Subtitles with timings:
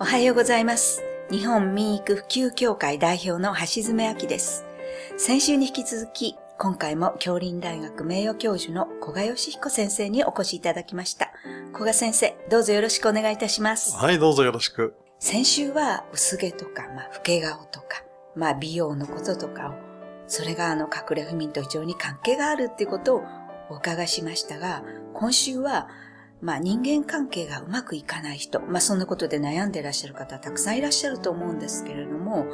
[0.00, 1.02] おはようございます。
[1.30, 4.64] 日本民育普及協会代表の橋爪明です。
[5.16, 11.32] 先週に引き続き、今回も京林大学名誉教授の古賀義彦先生にお越しいただきました。
[11.72, 13.96] 古賀先生、どうぞよろしくお願いいたします。
[13.96, 14.94] はい、どうぞよろしく。
[15.18, 18.02] 先週は薄毛とか、まあ、老け顔とか、
[18.34, 19.74] まあ、美容のこととかを、
[20.26, 23.22] それがあの隠れ不眠と非常に関係があるっていうことを
[23.70, 24.82] お伺いしましたが、
[25.14, 25.88] 今週は、
[26.42, 32.46] まあ人間関係がうまくいかない人、まあそんなことで悩んでいらっしゃる方たくさんいらっしゃると思うんですけれども、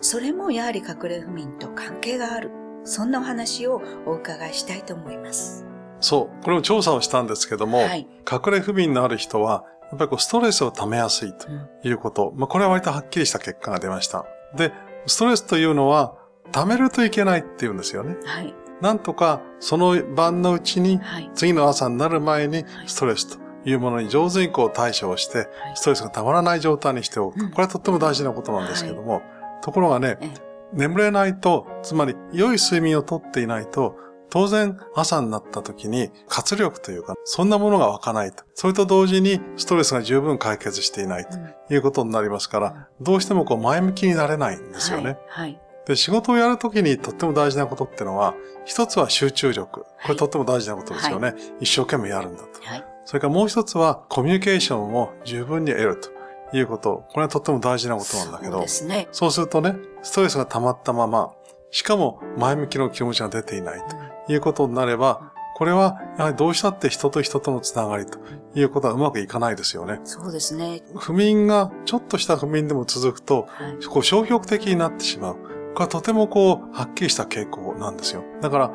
[0.00, 2.50] それもやはり隠れ不眠と関係がある。
[2.84, 5.64] そんなお話をお伺いしたいと思います。
[6.00, 12.32] そう、これも調査をしたんですけども、はい隠れ不眠のある人は、やっぱりこうストレスを溜めやすいとうんいうこと。
[12.36, 14.24] まあ、これは割とはっきりした結果が出ました。
[14.56, 14.72] で、
[15.06, 16.16] ストレスというのは、
[16.52, 18.16] 溜めるといけないっていうんですよね。
[18.24, 18.54] はい。
[18.80, 21.30] なんとか、その晩のうちに、はい。
[21.34, 27.40] 次の朝になる前に、ストレスというものに上手にこう対処をして、ストレスが溜まらない状態にしておく。
[27.40, 29.22] うんこれはとっても大事なことなんですけども、
[29.62, 30.30] ところがねええ、
[30.72, 33.96] 眠れないと、つまり良い睡眠をとっていないと、
[34.30, 38.42] 当然朝になった時に活力というか、そんなものが湧かないと。
[38.54, 41.38] それと同時にストレスが十分解決していないと
[41.72, 45.16] いうことになりますから、どうしてもこう前向きになれないんですよね。
[45.28, 45.50] はい。
[45.52, 45.60] はい。
[45.86, 49.80] で、仕事をやるときにとっても大事なことってのは、一つは集中力。
[49.80, 51.34] これとっても大事なことですよね。
[51.60, 52.48] 一生懸命やるんだと。
[52.62, 52.84] はい。
[53.04, 57.04] それからもう一つは、コミュニケーションを十分に得るということ。
[57.12, 59.08] これはとっても大事なことなんだけどそうで、すね。
[59.12, 61.32] そうするとね、ストレスが溜まったまま、
[61.70, 63.82] しかも前向きの気持ちが出ていない
[64.26, 68.18] ということになれば、これはやはりどうしたって人と人とのつながりと
[68.54, 70.00] いうことはうまくいかないですよね。
[70.04, 70.82] そうですね。
[70.96, 73.84] 不眠が、ちょっとした不眠でも続くと、はい。
[73.84, 75.36] こう消極的になってしまう。
[75.74, 78.24] これはとてもこう、はっきりした傾向なんですよ。
[78.40, 78.70] だから、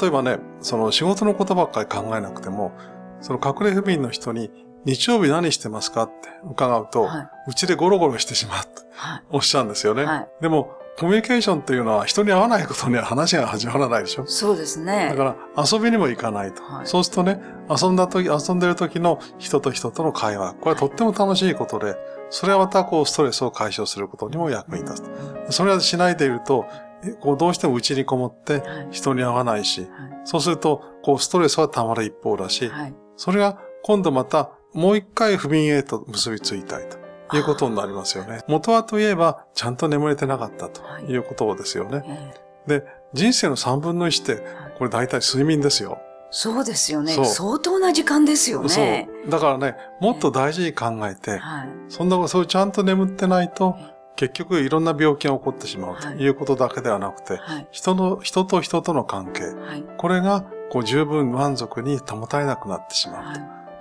[0.00, 2.72] 例えばね、その仕事のことばっかり考えなくても、
[3.20, 4.50] その隠れ不眠の人に、
[4.84, 6.04] 日曜日何してますか？
[6.04, 9.22] って伺うと、はうちでゴロゴロしてしまうとはい。
[9.30, 10.04] おっしゃるんですよね。
[10.04, 14.26] はいでも、コミュニケーションっていうのは人に会わないことには話が始まらないでしょ。
[14.26, 15.08] そうですね。
[15.10, 16.62] だから遊びにも行かないと。
[16.62, 20.54] はいそうするとね、遊んだ時、遊んでる時の人と人との会話。
[20.54, 21.96] これはとっても楽しいことで、
[22.30, 25.10] それはまたこうストレスを解消することにも役に立つ。
[25.50, 26.66] それはしないでいると、
[27.02, 29.90] えこうどうしても家にこもってはい人に会わないし、はい
[30.24, 32.94] そうするとこうストレスは溜まる一方だし、はい。
[33.16, 36.88] それが今度またもう一回不眠へと結びついたい
[37.28, 38.42] ということになりますよね。
[38.46, 42.02] 元はといえばちゃんと眠れてなかったということですよね。
[42.06, 44.44] ええで、人生の三分の一って
[44.78, 45.98] これ大体睡眠ですよ。
[46.30, 47.12] そうですよね。
[47.24, 49.08] 相当な時間ですよね。
[49.24, 49.30] そう。
[49.30, 51.68] だからね、もっと大事に考えて、はい。
[51.88, 57.68] そんな、そうちゃんと眠ってないとえ、結局いろんな病気が起こってしまうとはいいうことだけではなくて、はい。
[57.70, 59.84] 人の、人と人との関係、はい。
[59.96, 63.24] これがこう十分満足に保たれなくなってしまう。
[63.24, 63.36] はい。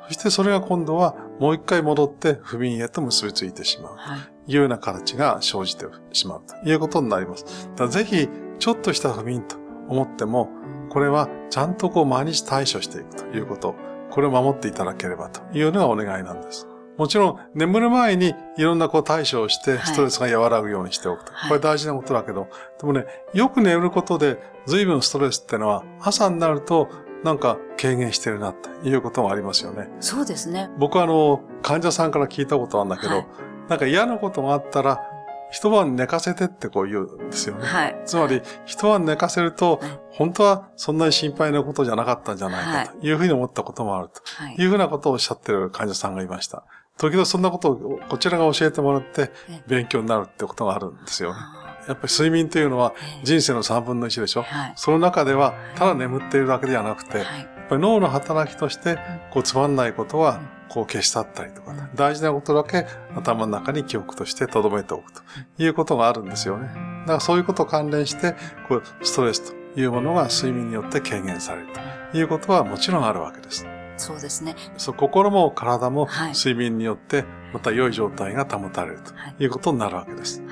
[0.08, 3.96] そしてそれが今度はもう一回戻って不眠へと結びついてしまう。
[3.96, 4.20] はい。
[4.52, 7.46] いうような形が生じてしまうということになります。
[7.90, 8.28] ぜひ、
[8.58, 9.58] ちょっとした不眠と
[9.88, 10.50] 思っても、
[10.90, 13.76] これはちゃんとこう毎日対処していくということ、
[14.12, 16.68] これを守っていただければというのがお願いなんです。
[16.98, 21.32] もちろん、眠る前にいろんなこう対処をして、はいストレスが和らぐようにしておくと。
[21.32, 22.48] はいこれ大事なことだけど、
[22.80, 26.90] でもね、よく眠ることで、随分ストレスってのは、朝になると、
[27.24, 29.90] なんか軽減してるな、ということもありますよね。
[30.02, 30.70] そうですね。
[30.78, 33.26] 僕はあの、患者さんから聞いたことあるんだけど、はい
[33.70, 35.00] なんか嫌なことがあったら、
[35.52, 37.66] 一晩寝かせてってこう言うんですよね。
[37.66, 38.02] はい。
[38.06, 44.56] つまり、一晩寝かせるとはい、本当はそんなに心配なことじゃなかったんじゃないかというふうに思ったこともあるとはい。
[44.56, 46.64] いうふうなことをおっしゃってる患者さんがいました。
[46.98, 51.40] 時々そんなことをこちらが教えてもらってえ勉強になるってことがあるんですよね。
[51.40, 54.44] あやっぱり睡眠というのはええ人生の3分の1でしょ。
[54.44, 54.74] はい。
[54.76, 57.40] その中ではただ眠っているだけではなくて、はい。
[57.40, 58.98] やっぱり脳の働きとして、
[59.32, 62.86] こうつまんないことは、こう消し去ったりとか、うん大事なことだけ
[63.16, 65.22] 頭の中に記憶として留めておくと
[65.58, 66.68] いうことがあるんですよね。
[66.68, 66.72] だ
[67.08, 68.36] からそういうこと関連して、
[68.68, 71.68] こうストレスというものが睡眠によって軽減される
[72.12, 73.66] ということはもちろんあるわけです。
[73.98, 74.56] そうですね。
[74.78, 79.36] そう心も体もはい睡眠によってまた良い状態が保たれるとはい。
[79.40, 80.42] いうことになるわけです。
[80.42, 80.46] は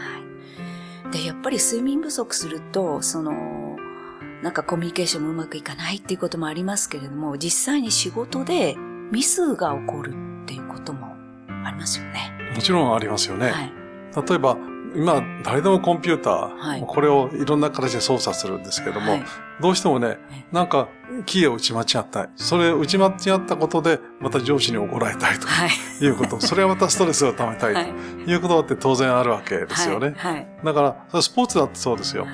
[1.10, 1.12] い。
[1.12, 3.78] で、やっぱり睡眠不足すると、その、
[4.44, 8.75] なんかコミュニケーションもうまくいかないっていうこともありますけれども、実際に仕事で
[9.12, 10.12] ミスが起こる
[10.44, 11.07] っていうことも
[11.65, 12.31] ありますよね。
[12.56, 13.51] もちろんありますよね。
[13.51, 13.71] はい。
[14.27, 14.57] 例えば、
[14.95, 19.24] 今、誰でもコンピューター、はいこれをいろんな形で操作するんですけども、はい
[19.59, 20.88] どうしてもねえ、なんか、
[21.25, 22.30] キーを打ち間違ったい。
[22.36, 25.69] それを打ち間違ったことで、また上司に怒られたいとはい。
[26.03, 26.39] いうこと。
[26.45, 27.94] それはまたストレスを溜めたいはい。
[28.24, 30.13] ということだって当然あるわけですよね。
[30.15, 30.48] はい。
[30.63, 32.27] だから、スポーツだってそうですよ。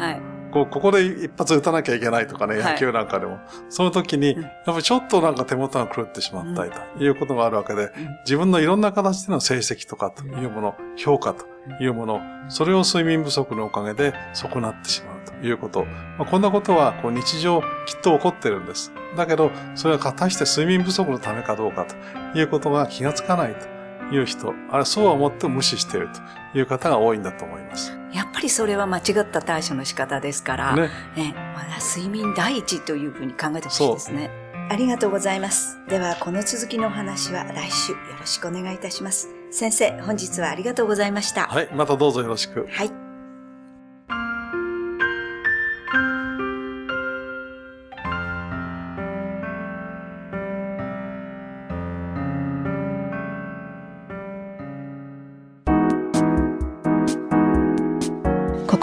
[0.54, 0.66] はい。
[0.66, 3.40] こう、ここで一発打たなきゃいけないとかね、はい野球なんかでも。
[3.70, 7.92] その時に、うんやっぱりちょっとなんか手元が狂ってしまったりということがあるわけで、うん
[8.26, 11.46] 自分のいろんな形での成績とかというもの、評価と
[11.80, 15.86] いうもの、それを睡眠不足のおかげで損なってしまうということ。
[16.18, 18.92] まあ、こんなことはこう日常きっと起こってるんです。
[19.18, 23.73] だけど、それは果たして睡眠不足のためかどうかということが気がつかないと
[24.14, 26.10] いう人、あれそうは思っても無視している
[26.54, 27.98] という方が多いんだと思います。
[28.14, 30.90] やっぱりそれは間違った対処の仕方ですから、ね。
[31.16, 34.30] ね、まだ睡眠第一というふうに考えてほしいですね。
[34.70, 35.80] ありがとうございます。
[35.90, 39.30] では、この続きのお話は来週よろしくお願いいたします。
[39.52, 41.48] 先生、本日はありがとうございました。
[41.48, 41.70] はい。
[41.74, 42.68] またどうぞよろしく。
[42.70, 43.03] はい。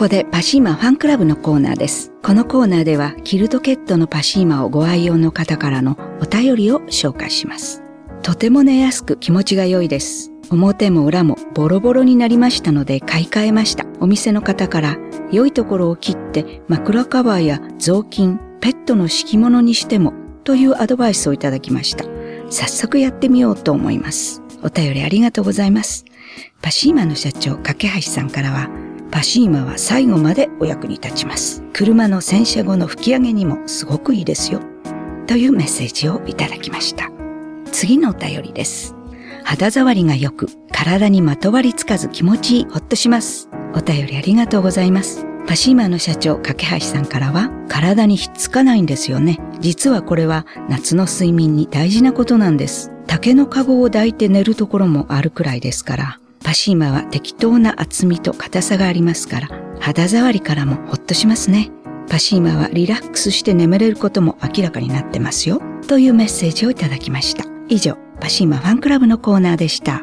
[0.01, 2.11] ここでパシーマファンクラブのコーナーです。
[2.23, 7.83] このコーナーではキルトケットのパシーマをご愛用の方からのお便りを紹介します。
[8.23, 10.33] とても寝やすく気持ちが良いです。
[10.49, 13.85] 表も裏もボロボロになりましたので買い替えました。
[14.01, 14.97] お店の方から
[15.33, 20.15] 良いところを切って枕カバーや雑巾、ペットの敷物にしても
[20.45, 22.07] というアドバイスをいただきました。
[22.49, 24.41] 早速やってみようと思います。
[24.63, 26.07] お便りありがとうございます。
[26.63, 28.71] パシーマの社長、架橋さんからは、
[29.11, 31.63] パシーマは最後までお役に立ちます。
[31.73, 34.61] 車の洗車後の吹き上げにもすごくいいですよ。
[35.27, 37.11] というメッセージをいただきました。
[37.73, 38.95] 次のお便りです。
[39.45, 43.49] 肌触りが良く、体にまとわりつかず気持ちいい、ほっとします。
[43.75, 45.27] お便りありがとうございます。
[45.47, 49.41] パシーマの社長、架橋さんからは、体にひっつかないんですよね。
[49.61, 52.93] 実はこれは夏の睡眠に大事なことなんです。
[53.07, 56.21] 竹の籠を抱いて寝るところもあるくらいですから、
[56.51, 59.49] パシーマは適当な厚みと硬さがありますから、
[59.79, 61.71] 肌触りからもほっとしますね。
[62.09, 65.63] パシーマはリラックスして眠れることも明らかになってますよ。
[65.87, 67.45] というメッセージをいただきました。
[67.69, 70.03] 以上、パシーマファンクラブのコーナーでした。